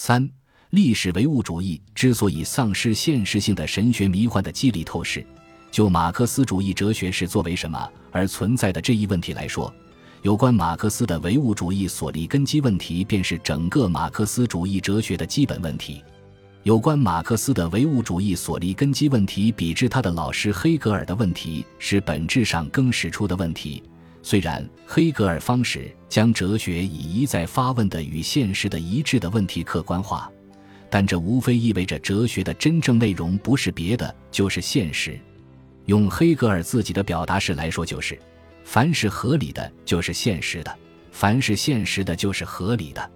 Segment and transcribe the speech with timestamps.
[0.00, 0.30] 三、
[0.70, 5.26] 历史唯物主义之所以丧失现实性的神学迷幻的机理透视，
[5.72, 9.74] 就马克思主义哲学是作为什么而存在的这一问题来说，
[10.22, 16.04] 有关马克思的唯物主义所立根基问题，便是整个马克思主义哲学的基本问题。
[16.62, 23.82] 有关马克思的唯物主义所立根基问题，比之他的老师黑格尔的问题，是本质上更使出的问题。
[24.28, 30.30] 虽然黑格尔方式将哲学以一再发问的与现实的一致的问题客观化，
[30.90, 35.18] 但这无非意味着哲学的真正内容不是别的，就是现实。
[35.86, 38.18] 用黑格尔自己的表达式来说，就是：
[38.64, 40.70] 凡是合理的，就是现实的；
[41.10, 43.10] 凡是现实的，就是合理的。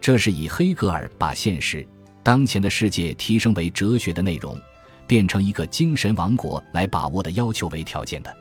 [0.00, 1.86] 这是以黑格尔把现实。
[2.24, 4.60] 当前的世界提升为哲学的内容，
[5.06, 8.36] 变成一个精神王国来把握的要求为条件的。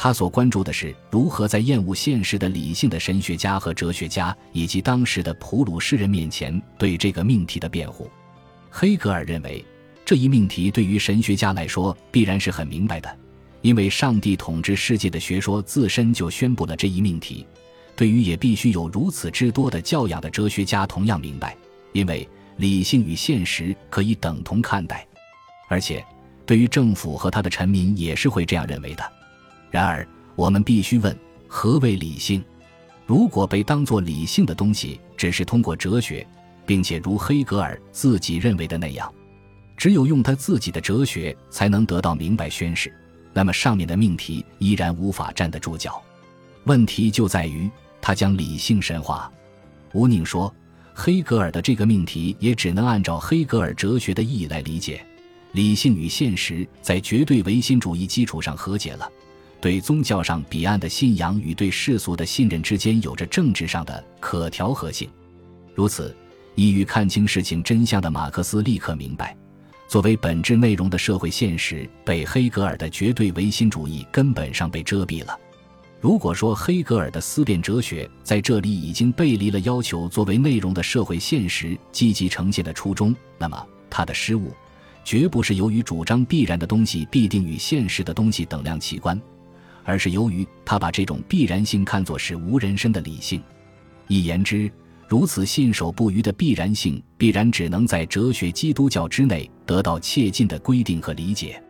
[0.00, 8.08] 他所关注的是如何在厌恶现实的理性的神学家和哲学家以及当时的普鲁士人面前对这个命题的辩护。
[8.70, 9.64] 黑格尔认为，
[10.04, 13.18] 这一命题对于神学家来说必然是很明白的，
[13.60, 17.44] 因为上帝统治世界的学说自身就宣布了这一命题。
[17.96, 21.56] 对于也必须有如此之多的教养的哲学家同样明白，
[21.92, 22.26] 因为。
[22.58, 25.06] 理性与现实可以等同看待，
[25.68, 26.04] 而且
[26.44, 29.12] 对于政府和他的臣民也是会这样认为的。
[29.70, 31.16] 然而，我们必须问：
[31.46, 32.42] 何为理性？
[33.06, 36.26] 如果被当作理性的东西，只是通过哲学，
[36.66, 39.12] 并且如黑格尔自己认为的那样，
[39.76, 42.92] 只有用他自己的哲学才能得到明白宣誓，
[43.32, 46.02] 那么上面的命题依然无法站得住脚。
[46.64, 49.30] 问题就在于他将理性神化。
[49.92, 50.52] 吴宁说。
[51.00, 55.00] 黑格尔的这个命题也只能按照黑格尔哲学的意义来理解：
[55.52, 59.08] 理性与现实在绝对唯心主义基础上和解了，
[59.60, 65.08] 对宗教上彼岸的信仰与对世俗的信任之间有着政治上的可调和性。
[65.74, 66.14] 如此，
[66.54, 69.36] 易于看清事情真相的马克思立刻明白，
[69.88, 75.38] 作为本质内容的社会现实被黑格尔的绝对唯心主义根本上被遮蔽了。
[76.00, 84.52] 如果说黑格尔的思辨哲学在这里已经背离了要求作为内容的社会现实积极呈现的初衷，那么他的失误
[85.04, 89.20] 绝不是由于主张必然的东西必定与现实的东西等量齐观，
[89.88, 93.42] 而是由于他把这种必然性看作是无人身的理性。
[94.06, 94.70] 一言之，
[95.08, 101.62] 如此信守不渝的必然性，必然只能在哲学基督教之内得到切近的规定和理解。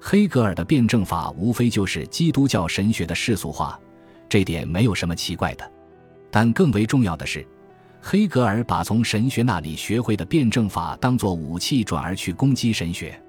[0.00, 3.76] 黑格尔的辩证法无非就是基督教神学的世俗化，
[4.28, 5.68] 这点没有什么奇怪的。
[6.30, 7.44] 但更为重要的是，
[8.00, 13.20] 黑格尔把从神学那里学会的辩证法当作武器，转而去攻击神学。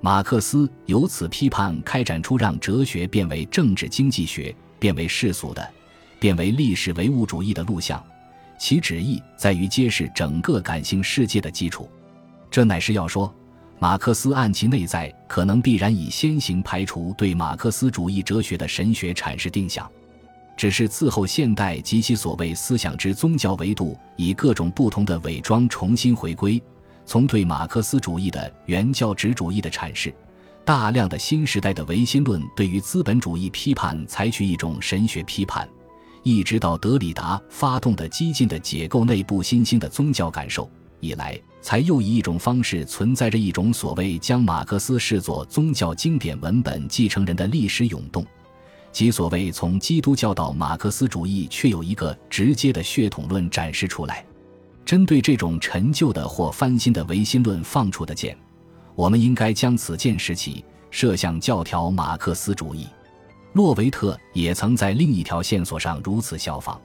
[0.00, 5.68] 马克思由此批判开展出让哲学变为政治经济学、变为世俗的、
[6.18, 8.02] 变为历史唯物主义的路向，
[8.58, 11.88] 其旨意在于揭示整个感性世界的基础。
[12.50, 13.32] 这乃是要说。
[13.78, 19.86] 马克思按其内在可能必然以先行排除对马克思主义哲学的神学阐释定向，
[20.56, 26.62] 只是自后现代及其所谓思想之宗教维度以各种不同的伪装重新回归，
[27.06, 30.12] 从对马克思主义的原教旨主义的阐释，
[30.64, 35.66] 大量的新时代的唯心论对于资本主义批判采取一种神学批判，
[36.22, 40.68] 一直到德里达发动的激进的解构内部新兴的宗教感受
[41.00, 41.40] 以来。
[41.62, 48.24] 才又以一种方式存在着一种所谓将马克思视作宗教经典文本继承人的历史涌动，
[48.92, 54.24] 即所谓从基督教到马克思主义却有一个直接的血统论展示出来。
[54.86, 58.38] 针对这种陈旧的或翻新的唯心论放出的箭，
[58.94, 62.86] 我们应该将此箭拾起，射向教条马克思主义。
[63.52, 66.80] 洛维特也曾在另一条线索上如此效仿，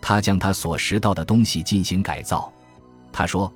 [0.00, 2.50] 他将他所拾到的东西进行改造。
[3.12, 3.52] 他说。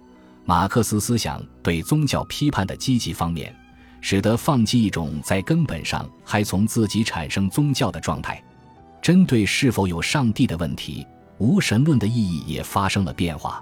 [0.48, 3.52] 马克思思想对宗教批判的积极方面，
[4.00, 8.40] 使得放弃一种在根本上还从自己产生宗教的状态。
[9.02, 11.04] 针对是否有上帝的问题，
[11.38, 13.60] 无神论的意义也发生了变化。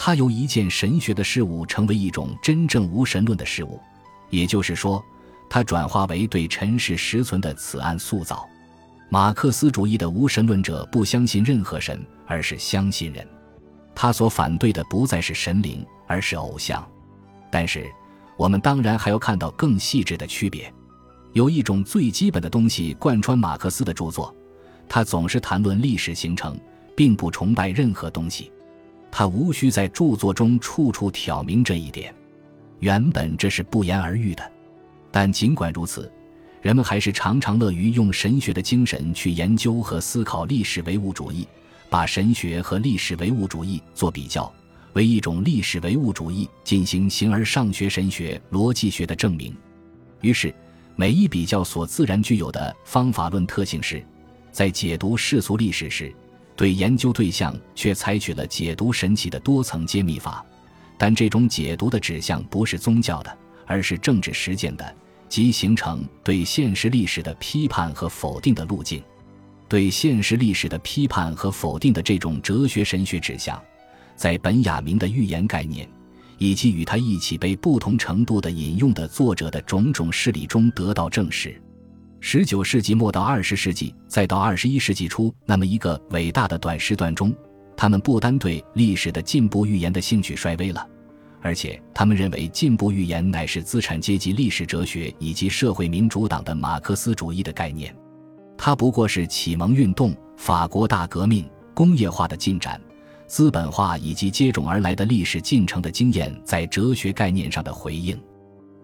[0.00, 3.80] 它由一件神学的事物成为一种真正无神论的事物，
[4.30, 5.04] 也就是说，
[5.50, 8.48] 它转化为对尘世实存的此案塑造。
[9.10, 13.26] 马克思主义的无神论者不相信任何神，而是相信人。
[13.92, 16.88] 他所反对的不再是神灵，而是偶像。
[17.50, 17.84] 但是，
[18.36, 20.72] 我们当然还要看到更细致的区别。
[21.32, 24.32] 有一种最基本的东西贯穿马克思的著作，
[24.88, 26.56] 他总是谈论历史形成，
[26.94, 28.52] 并不崇拜任何东西。
[29.10, 32.14] 他无需在著作中处处挑明这一点。
[32.80, 34.52] 原本这是不言而喻的，
[35.10, 36.10] 但尽管如此，
[36.62, 41.46] 人们还是常常乐于用神学的精神去研究和思考历史唯物主义。
[41.90, 44.52] 把神学和历史唯物主义做比较，
[44.92, 49.56] 为一种历史唯物主义进行形而上学神学逻辑学的证明。
[50.20, 50.54] 于是，
[50.96, 54.04] 每一比较所自然具有的方法论特性是，
[54.52, 56.14] 在解读世俗历史时，
[56.58, 60.44] 对研究对象却采取了解读神奇的多层揭秘法。
[60.98, 64.96] 但这种解读的指向不是宗教的，而是政治实践的，
[65.28, 69.00] 即形成对现实历史的批判和否定的路径。
[69.68, 73.62] 对现实历史的批判和否定的这种哲学神学指向，
[74.16, 75.88] 在本雅明的预言概念。
[76.40, 81.60] 以及与他一起被不同程度的引用的作者的种种事例中得到证实。
[82.20, 87.34] 十九世纪末到二十世纪，再到二十一世纪初，那么一个伟大的短时段中，
[87.76, 90.86] 他们不单对历史的进步预言的兴趣衰微了，
[91.40, 97.94] 而且他们认为进步预言乃是资产阶级历史哲学以及社会民主党的马克思主义的概念，
[98.56, 102.80] 它不过是启蒙运动、法国大革命、工业化的进展。
[103.28, 108.18] 资本化以及接踵而来的历史进程的经验，在哲学概念上的回应，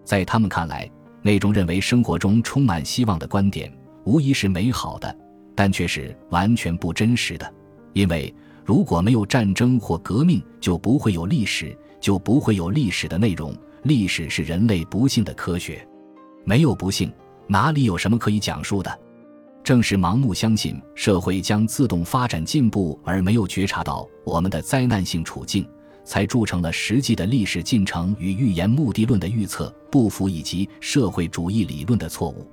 [0.03, 0.87] 在他们看来，
[1.25, 5.17] 那种认为生活中充满希望的观点，无疑是美好的，
[5.55, 7.51] 但却是完全不真实的。
[7.93, 8.31] 因为
[8.63, 13.57] 如果没有战争或革命，就不会有历史，就不会有历史的内容。
[13.81, 15.83] 历史是人类不幸的科学，
[16.43, 17.11] 没有不幸，
[17.47, 18.99] 哪里有什么可以讲述的？
[19.63, 25.67] 正是盲目相信社会将自动发展进步，而没有觉察到我们的灾难性处境，
[26.05, 32.49] 才铸成了实际的历史进程与预言目的论的预测不符，以及社会主义理论的错误。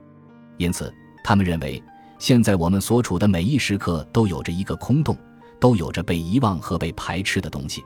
[0.57, 1.81] 因此，他们认为，
[2.19, 5.17] 现在我们所处的每一时刻都有着一个空洞，
[5.61, 7.85] 都有着被遗忘和被排斥的东西，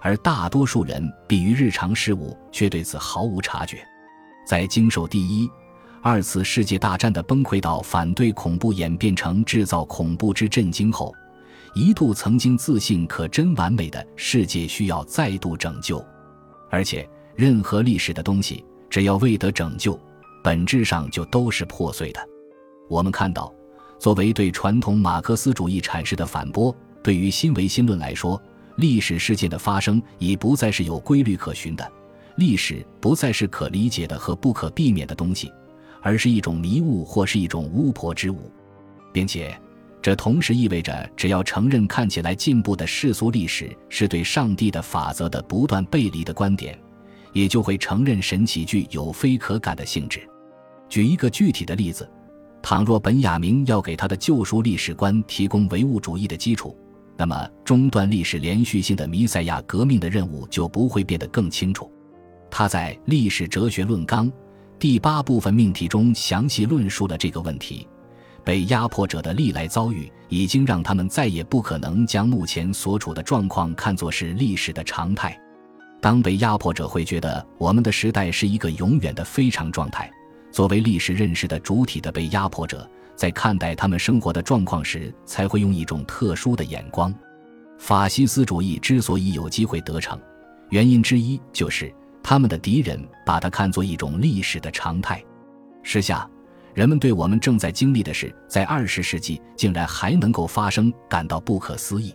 [0.00, 3.78] 而大多数人比于日常事物，却对此毫无察觉。
[4.46, 5.50] 在经受第一。
[6.02, 11.12] 二次世界大战的崩溃到反对恐怖演变成制造恐怖之震惊后，
[11.76, 16.02] 一度曾经自信可真完美的世界需要再度拯救，
[16.70, 20.00] 而且任何历史的东西只要未得拯救，
[20.42, 22.28] 本质上就都是破碎的。
[22.88, 23.52] 我们看到，
[23.98, 28.40] 作为对传统马克思主义阐释的反驳，对于新唯心论来说，
[28.76, 31.92] 历史事件的发生已不再是有规律可循的，
[32.38, 35.52] 历史不再是可理解的和不可避免的东西。
[36.00, 38.50] 而是一种迷雾，或是一种巫婆之舞，
[39.12, 39.54] 并且，
[40.06, 46.78] 这同时意味着，只要承认看起来进步的世俗历史是对上帝的法则的不断背离的观点，
[47.32, 50.20] 也就会承认神奇具有非可感的性质。
[50.88, 52.08] 举一个具体的例子，
[52.62, 56.78] 倘若本雅明要给他的救赎历史观提供唯物主义的基础，
[57.16, 61.90] 那么中断历史连续性的弥赛亚革命的任务就不会变得更清楚。
[62.48, 64.30] 他在《历史哲学论纲》。
[64.78, 67.88] 第八部分命题中详细论述了这个问题。
[68.46, 75.36] 被压迫者的历来遭遇，已经让他们再也不可能将目前所处的状况看作是历史的常态。
[76.00, 80.08] 当被压迫者会觉得我们的时代是一个永远的非常状态，
[80.52, 87.12] 作为历史认识的主体的被压迫者，在看待他们生活的状况时，才会用一种特殊的眼光。
[87.80, 90.16] 法西斯主义之所以有机会得逞，
[90.70, 91.92] 原因之一就是。
[92.22, 95.22] 他们的敌人把它看作一种历史的常态。
[95.84, 96.28] 时下，
[96.76, 102.14] 人们对我们正在经历的事在二十世纪竟然还能够发生感到不可思议。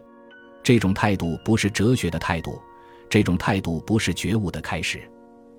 [0.62, 2.62] 这种态度不是哲学的态度，
[3.10, 5.02] 这种态度不是觉悟的开始。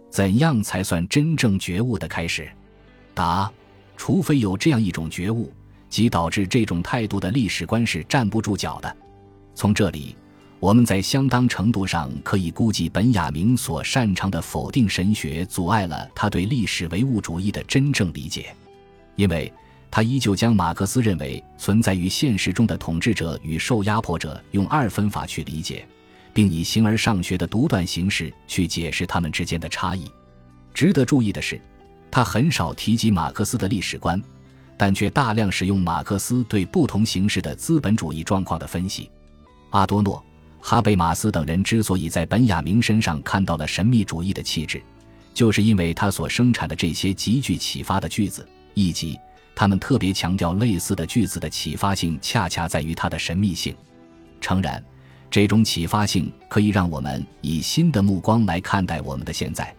[0.09, 2.49] 怎样才算真正觉悟的开始？
[3.13, 3.51] 答：
[3.97, 5.53] 除非有这样一种觉悟，
[5.89, 8.97] 即导致这种态度的历史观是站不住脚的。
[9.53, 10.15] 从这里。
[10.61, 18.55] 我们在相当程度上可以估计，本雅明所擅长的否定神学阻碍了他对历史唯物主义的真正理解，
[19.17, 19.53] 因为
[19.91, 25.87] 他依旧将马克思认为存在于现实中的统治者与受压迫者用二分法去理解，
[26.33, 30.11] 并以形而上学的独断形式去解释他们之间的差异。
[30.73, 31.61] 值得注意的是，
[32.11, 34.21] 他很少提及马克思的历史观，
[34.77, 39.11] 但却大量使用马克思对不同形式的资本主义状况的分析。
[39.71, 40.23] 阿多诺。
[40.65, 44.81] 哈贝马斯等人之所以在本雅明身上看到了神秘主义的气质，
[45.35, 49.19] 就是因为他所生产的这些极具启发的句子，以及
[49.55, 53.75] 他们特别强调类似的句子的启发性，恰恰在于它的神秘性。
[54.41, 54.83] 诚然，
[55.31, 59.75] 这种启发性可以让我们以新的目光来看待我们的现在，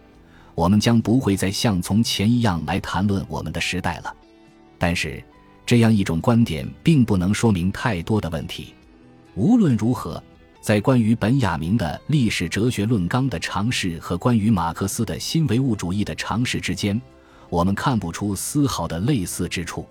[0.54, 4.14] 我们将不会再像从前一样来谈论我们的时代了。
[4.78, 5.22] 但是，
[5.66, 8.74] 这样一种观点并不能说明太多的问题。
[9.34, 10.22] 无论如何。
[10.60, 16.98] 在关于本雅明的历史哲学论纲的尝试和关于马克思的新唯物主义的尝试之间，
[17.48, 19.86] 我们看不出丝毫的类似之处。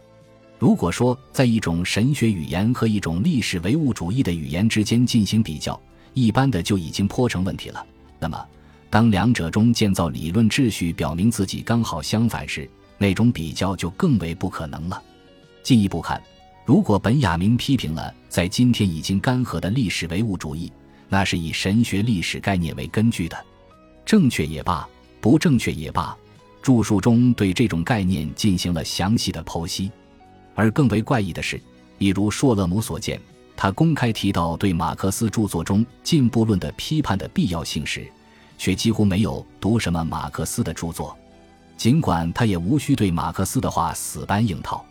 [0.60, 5.80] 如果说在一种神学语言和一种历史唯物主义的语言之间进行比较，
[6.14, 7.86] 一般的就已经颇成问题了。
[8.20, 8.46] 那么，
[8.90, 15.02] 当两者中建造理论秩序表明自己刚好相反时，那种比较就更为不可能了。
[15.64, 16.22] 进一步看，
[16.66, 20.72] 如果本雅明批评了在今天已经干涸的历史唯物主义，
[21.10, 23.38] 那是以神学历史概念为根据的，
[24.06, 24.88] 正确也罢，
[25.20, 26.16] 不正确也罢，
[26.63, 29.91] 著述中对这种概念进行了详细的剖析。
[30.55, 31.62] 而更为怪异的是，
[31.98, 33.20] 一如硕勒姆所见，
[33.55, 38.08] 他公开提到对马克思著作中进步论的批判的必要性时，
[38.58, 41.15] 却几乎没有读什么马克思的著作。
[41.75, 44.86] 尽管他也无需对马克思的话死搬硬套，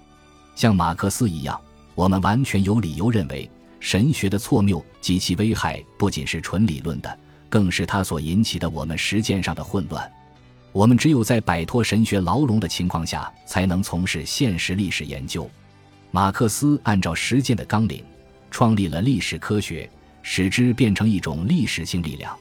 [0.55, 1.59] 像马克思一样，
[1.95, 3.49] 我们完全有理由认为，
[3.81, 10.13] 神学的错谬及其危害不仅是纯理论的，更是他所引起的我们实践上的混乱。
[10.73, 15.49] 我们只有在摆脱神学牢笼的情况下，才能从事现实历史研究。
[16.11, 18.03] 马克思按照实践的纲领，
[18.51, 19.89] 创立了历史科学，
[20.23, 22.35] 使之变成一种历史性力量。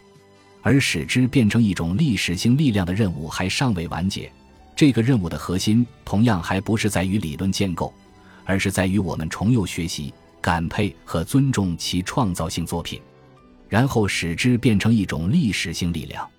[0.62, 4.32] 而使之变成一种历史性力量的任务还尚未完结。
[4.76, 7.94] 这个任务的核心同样还不是在于理论建构，
[8.46, 13.02] 而是在于我们重又学习、感佩和尊重其创造性作品，
[13.68, 16.30] 然后使之变成一种历史性力量。